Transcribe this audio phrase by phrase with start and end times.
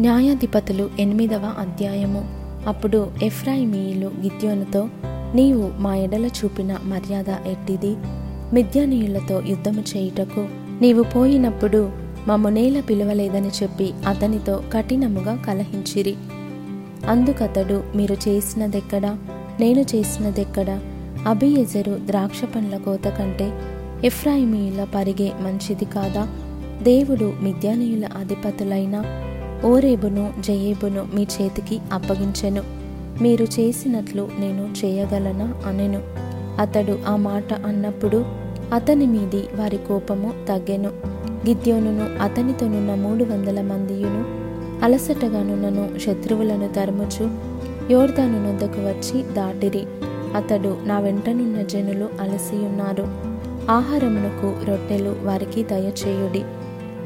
[0.00, 2.24] న్యాయాధిపతులు ఎనిమిదవ అధ్యాయము.
[2.68, 4.88] అప్పుడు ఎఫ్రాయిమీయులు గిద్యోనుతో
[5.34, 7.96] నీవు మా ఎడల చూపిన మర్యాద ఎట్టిది?
[8.52, 10.48] మిద్యానీయులతో యుద్ధము చేయుటకు
[10.80, 11.90] నీవు పోయినప్పుడు
[12.28, 16.14] మమ్ము నేల పిలవలేదని చెప్పి అతనితో కఠినముగా కలహించిరి.
[17.08, 19.18] అందుకతడు మీరు చేసినదెక్కడా?
[19.60, 20.80] నేను చేసినదెక్కడా?
[21.26, 23.52] అభియజరు ద్రాక్ష పండ్ల కోత కంటే
[24.04, 26.28] ఎఫ్రాయిమీయుల పరిగే మంచిది కాదా?
[26.82, 29.02] దేవుడు మిద్యానీయుల అధిపతులైన
[29.64, 32.62] ఓరేబును జయేబును మీ చేతికి అప్పగించెను.
[33.22, 36.02] మీరు చేసినట్లు నేను చేయగలనా అనెను.
[36.60, 38.24] అతడు ఆ మాట అన్నప్పుడు
[38.72, 40.90] అతని మీది వారి కోపము తగ్గెను.
[41.48, 44.24] గిద్యోనును అతనితోనున్న మూడు వందల మందియును
[44.84, 47.30] అలసటగానున్నను శత్రువులను తరుముచు
[47.92, 49.86] యోర్దాను నొద్దకు వచ్చి దాటిరి.
[50.34, 53.08] అతడు నా వెంటనున్న జనులు అలసియున్నారు.
[53.70, 56.42] ఆహారమునకు రొట్టెలు వారికి దయచేయుడి.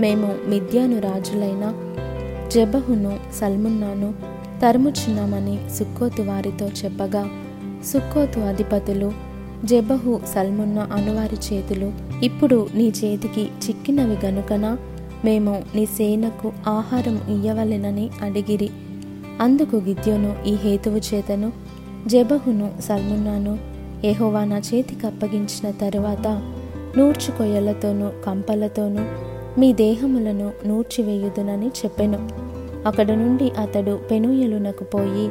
[0.00, 1.74] మేము మిద్యాను రాజులైన
[2.52, 4.14] జబహును సల్మున్నాను
[4.62, 7.30] తరుముచున్నామని సుక్కోతు వారితో చెప్పగా
[7.84, 9.12] సుక్కోతు అధిపతులు
[9.64, 14.76] జబహు సల్మున్న అనువారి చేతులు ఇప్పుడు నీ చేతికి చిక్కినవి గనుకన?
[15.24, 18.70] మేము నీ సేనకు ఆహారం ఇయ్యవలెనని అడిగిరి.
[19.40, 21.52] అందుకు గిద్యోను ఈ హేతువు చేతను
[22.06, 23.58] జబహును సల్మున్నాను
[24.04, 26.52] ఎహోవా నా చేతికి అప్పగించిన తరువాత
[26.98, 29.27] నూర్చుకొయ్యలతోనూ కంపలతోనూ
[29.58, 32.28] మీ దేహములను నూర్చివేయుదునని చెప్పెను.
[32.86, 35.30] అక్కడ నుండి అతడు పెనుయలునకు పోయి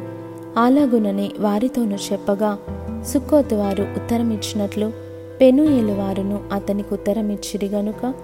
[0.58, 2.58] ఆలాగునని వారితోనూ చెప్పగా
[3.06, 4.92] సుక్కోతు వారు ఉత్తరమిచ్చినట్లు
[5.40, 8.14] పెనుయేలు వారును అతనికి ఉత్తరమిచ్చిరి గనుక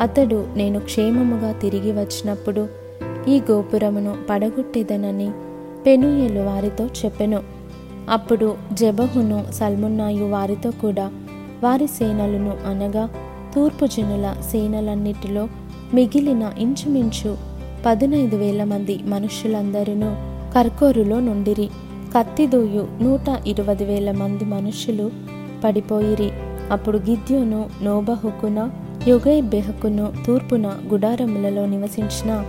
[0.00, 2.68] అతడు నేను క్షేమముగా తిరిగి వచ్చినప్పుడు
[3.28, 5.30] ఈ గోపురమును పడగొట్టేదనని
[5.86, 7.40] పెనుయేలు వారితో చెప్పెను.
[8.10, 11.10] అప్పుడు జబహును సల్మున్నాయు వారితో కూడా
[11.62, 13.08] వారి సేనలను అనగా
[13.54, 15.48] తూర్పు జనుల సేనలన్నిటిలో
[15.94, 17.36] మిగిలిన ఇంచుమించు
[17.86, 19.94] పదునైదు వేల మంది మనుషులందరూ
[20.54, 21.68] కర్కోరులో నుండిరి.
[22.16, 25.10] కత్తిదూయు నూట ఇరవై వేల మంది మనుషులు
[25.64, 26.30] పడిపోయిరి.
[26.70, 28.70] అప్పుడు గిద్యోను నోబహుకున
[29.08, 32.44] యుగై బెహకును తూర్పున గుడారములలో నివసించిన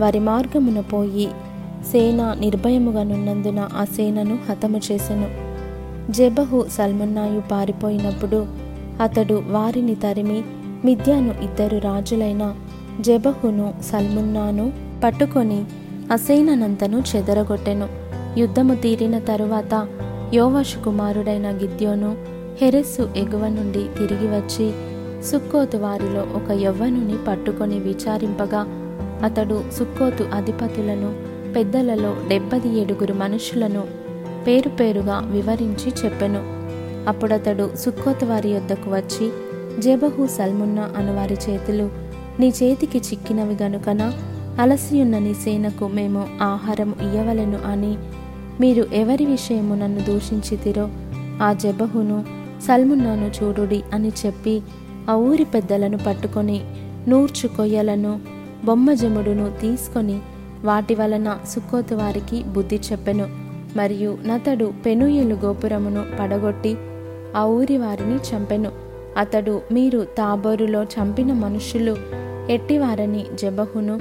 [0.00, 1.28] వారి మార్గమున పోయి
[1.92, 5.28] సేన నిర్భయముగా నున్నందున ఆ సేనను హతము చేసెను.
[6.12, 8.59] జెబహు సల్మున్నాయు పారిపోయినప్పుడు
[9.00, 10.42] అతడు వారిని తరిమి
[10.84, 12.54] మిద్యాను ఇద్దరు రాజులైన
[13.00, 14.72] జెబహును సల్మున్నాను
[15.04, 15.64] పట్టుకొని
[16.10, 17.88] అసైననంతను చెదరగొట్టెను.
[18.38, 19.88] యుద్ధము తీరిన తరువాత
[20.34, 22.16] యోవాషు కుమారుడైన గిద్యోను
[22.62, 24.72] హెరెస్సు ఎగువ నుండి తిరిగి వచ్చి
[25.22, 28.66] సుక్కోతు వారిలో ఒక యవ్వనుని పట్టుకొని విచారింపగా
[29.22, 31.14] అతడు సుక్కోతు అధిపతులను
[31.52, 33.84] పెద్దలలో డెబ్బది ఏడుగురు మనుషులను
[34.46, 36.59] పేరు పేరుగా వివరించి చెప్పెను.
[37.08, 39.30] అప్పుడతడు సుక్కోత్ వారి యొద్దకు వచ్చి
[39.82, 41.90] జబహు సల్మున్నా అనువారి చేతులు
[42.40, 44.12] నీ చేతికి చిక్కినవి గనుకన
[44.60, 47.96] అలసియున్న నీ సేనకు మేము ఆహారం ఇయ్యవలను అని
[48.60, 50.88] మీరు ఎవరి విషయము నన్ను దూషించితిరో
[51.42, 52.24] ఆ జబహును
[52.66, 54.62] సల్మున్నాను చూడుడి అని చెప్పి
[55.10, 56.60] ఆ ఊరి పెద్దలను పట్టుకొని
[57.08, 58.20] నూర్చు కొయ్యలను
[58.64, 60.18] బొమ్మజముడును తీసుకొని
[60.64, 63.28] వాటి వలన సుక్కోతు వారికి బుద్ధి చెప్పెను.
[63.76, 66.76] మరియు నతడు పెనుయేలు గోపురమును పడగొట్టి
[67.36, 68.72] ఆ ఊరి వారిని చంపెను.
[69.16, 71.96] అతడు మీరు తాబోరులో చంపిన మనుషులు
[72.50, 73.98] ఎట్టివారని జబహును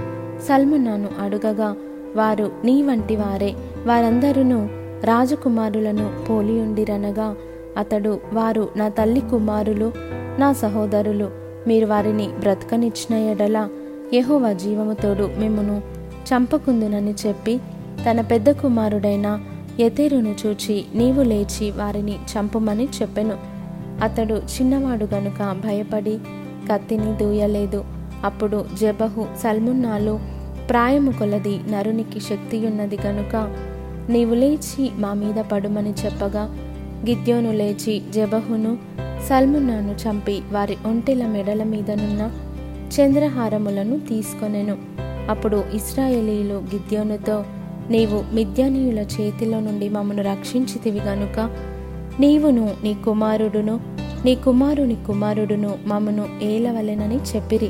[0.48, 1.76] సల్మునను అడుగగా
[2.16, 3.54] వారు నీ వంటి వారే
[3.86, 4.68] వారందరూ
[5.04, 7.36] రాజకుమారులను పోలియుండిరనగా
[7.78, 9.92] అతడు వారు నా తల్లి కుమారులు
[10.40, 11.30] నా సహోదరులు
[11.68, 13.68] మీరు వారిని బ్రతకనిచ్చిన ఎడల
[14.14, 15.82] యహోవ జీవముతోడు మిమ్మును
[16.30, 17.60] చంపకుందునని చెప్పి
[18.06, 19.40] తన పెద్ద కుమారుడైన
[19.80, 23.38] ఎతేరును చూచి నీవు లేచి వారిని చంపమని చెప్పెను.
[24.04, 26.20] అతడు చిన్నవాడు గనుక భయపడి
[26.72, 27.86] కత్తిని దూయలేదు.
[28.24, 30.20] అప్పుడు జబహు సల్మున్నాలు
[30.70, 33.36] ప్రాయము కొలది నరునికి శక్తియున్నది గనుక
[34.10, 36.56] నీవు లేచి మా మీద పడుమని చెప్పగా
[37.10, 38.78] గిద్యోను లేచి జబహును
[39.30, 42.32] సల్మున్నాను చంపి వారి ఒంటెల మెడల మీదనున్న
[43.00, 44.78] చంద్రహారములను తీసుకొనెను.
[45.30, 47.44] అప్పుడు ఇస్రాయేలీలు గిద్యోనుతో
[47.90, 51.50] నీవు మిద్యానీయుల చేతిలో నుండి మమ్మను రక్షించితివి గనుక
[52.20, 53.80] నీవును నీ కుమారుడును
[54.26, 57.70] నీ కుమారుని కుమారుడును మమ్మను ఏలవలెనని చెప్పిరి.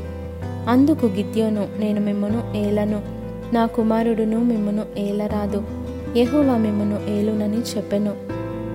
[0.68, 3.02] అందుకు గిద్యోను నేను మిమ్మను ఏలను
[3.52, 5.62] నా కుమారుడును మిమ్మను ఏలరాదు.
[6.16, 8.12] యహోవా మిమ్మను ఏలునని చెప్పెను.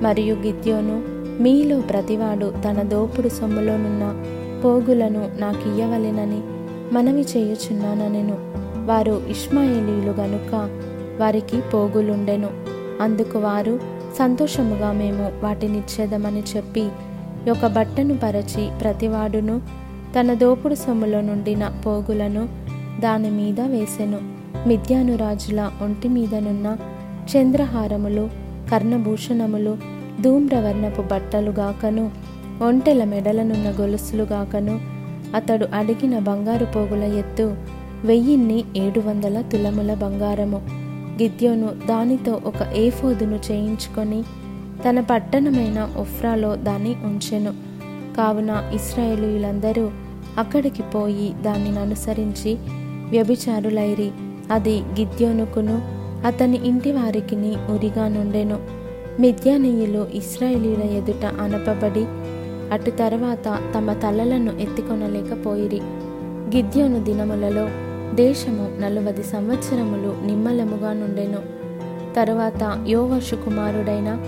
[0.04, 1.04] మరియు గిద్యోను
[1.42, 4.24] మీలో ప్రతివాడు తన దోపుడు సొమ్ములోనున్న
[4.66, 6.40] పోగులను నాకియ్యవలెనని
[6.94, 8.38] మనవి చేయుచున్నానెను
[8.86, 10.82] వారు ఇష్మాయేలీలు గనుక
[11.20, 12.50] వారికి పోగులుండెను.
[13.02, 13.80] అందుకు వారు
[14.20, 16.90] సంతోషముగా మేము వాటినిచ్చేదమని చెప్పి
[17.52, 19.62] ఒక బట్టను పరచి ప్రతివాడును
[20.20, 22.50] తన దోపుడు సొమ్ములో నుండిన పోగులను
[23.00, 24.20] దాని మీద వేసెను.
[24.68, 26.78] మిథ్యానురాజుల ఒంటి మీదనున్న
[27.32, 28.30] చంద్రహారములు
[28.72, 29.78] కర్ణభూషణములు
[30.22, 32.12] ధూమ్రవర్ణపు బట్టలుగాకను
[32.62, 34.80] ఒంటెల మెడలనున్న గొలుసులుగాకను
[35.36, 37.56] అతడు అడిగిన బంగారు పోగుల ఎత్తు
[38.06, 40.85] వెయ్యిన్ని ఏడు వందల తులముల బంగారము.
[41.22, 44.24] గిద్యోను దానితో ఒక ఏఫోదును చేయించుకొని
[44.90, 47.54] తన పట్టణమైన ఒఫ్రాలో దాన్ని ఉంచెను.
[48.18, 49.92] కావున ఇస్రాయేలీలందరూ
[50.38, 52.58] అక్కడికి పోయి దానిని అనుసరించి
[53.10, 54.12] వ్యభిచారులైరి.
[54.52, 55.82] అది గిద్యోనుకును
[56.28, 58.60] అతని ఇంటి వారికిని ఉరిగా నుండెను.
[59.20, 62.06] మిద్యానీయులు ఇస్రాయేలీల ఎదుట అనపబడి
[62.74, 65.82] అటు తర్వాత తమ తలలను ఎత్తికొనలేకపోయిరి.
[66.58, 67.70] గిద్యోను దినములలో
[68.16, 71.40] దేశము నలువది సంవత్సరములు నిమ్మలముగా నుండెను.
[72.16, 74.24] తరువాత యోవశు కుమారుడైన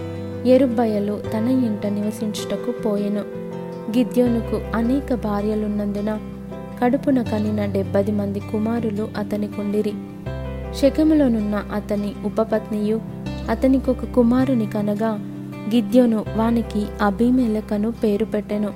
[0.46, 3.20] ఎరుబ్బయలు తన ఇంట నివసించుటకు పోయెను.
[3.98, 6.20] గిద్యోనుకు అనేక భార్యలున్నందున
[6.82, 9.94] కడుపున కనిన డెబ్బది మంది కుమారులు అతనికుండిరి.
[10.76, 13.02] శకములోనున్న అతని ఉపపత్నియు
[13.50, 15.10] అతనికొక కుమారుని కనగా
[15.76, 18.70] గిద్యోను వానికి అభిమేలకను పేరు పెట్టెను.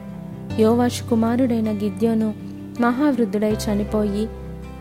[0.60, 2.34] యోవాషు కుమారుడైన గిద్యోను
[2.82, 4.30] మహావృద్ధుడై చనిపోయి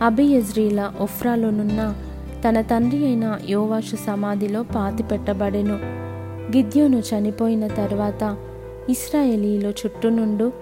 [0.02, 1.94] అబియజ్రీల ఒఫ్రాలోనున్న
[2.48, 5.74] తన తండ్రి అయిన యోవాషు సమాధిలో పాతి పెట్టబడెను
[6.56, 8.36] గిద్యోను చనిపోయిన తర్వాత
[8.88, 10.52] ఇస్రాయేలీలు చుట్టూనుండు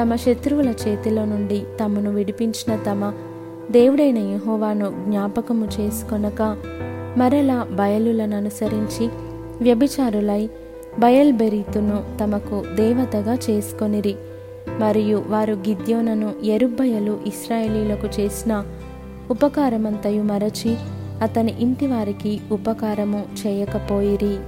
[0.00, 3.12] తమ శత్రువుల చేతిలో నుండి తమను విడిపించిన తమ
[3.70, 6.42] దేవుడైన యహోవాను జ్ఞాపకము చేసుకొనక
[7.16, 9.06] మరలా బయలులను అనుసరించి
[9.64, 10.42] వ్యభిచారులై
[10.98, 14.14] బయల్బెరీతును తమకు దేవతగా చేసుకొనిరి.
[14.78, 18.52] మరియు వారు గిద్యోనను ఎరుబ్బయలు ఇస్రాయేలీలకు చేసిన
[19.30, 20.76] ఉపకారమంతయు మరచి
[21.22, 24.38] అతని ఇంటి వారికి ఉపకారము చేయకపోయిరి.